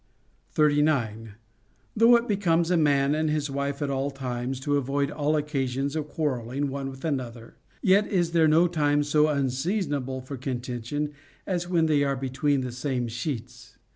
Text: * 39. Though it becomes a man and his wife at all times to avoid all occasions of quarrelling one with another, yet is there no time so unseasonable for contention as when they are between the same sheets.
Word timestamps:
* 0.29 0.51
39. 0.53 1.35
Though 1.95 2.15
it 2.15 2.27
becomes 2.27 2.71
a 2.71 2.75
man 2.77 3.13
and 3.13 3.29
his 3.29 3.51
wife 3.51 3.83
at 3.83 3.91
all 3.91 4.09
times 4.09 4.59
to 4.61 4.75
avoid 4.77 5.11
all 5.11 5.35
occasions 5.35 5.95
of 5.95 6.07
quarrelling 6.07 6.69
one 6.69 6.89
with 6.89 7.05
another, 7.05 7.57
yet 7.83 8.07
is 8.07 8.31
there 8.31 8.47
no 8.47 8.67
time 8.67 9.03
so 9.03 9.27
unseasonable 9.27 10.19
for 10.21 10.37
contention 10.37 11.11
as 11.45 11.69
when 11.69 11.85
they 11.85 12.03
are 12.03 12.15
between 12.15 12.61
the 12.61 12.71
same 12.71 13.07
sheets. 13.07 13.77